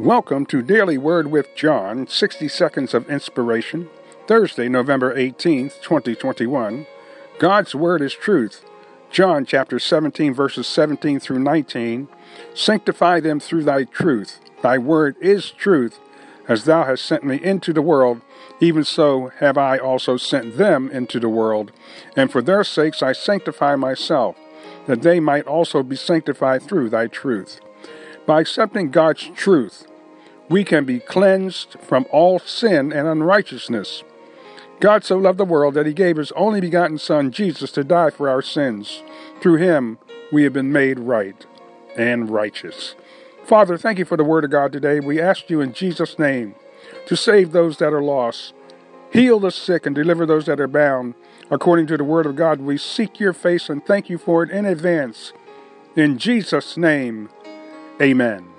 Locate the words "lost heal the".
48.02-49.50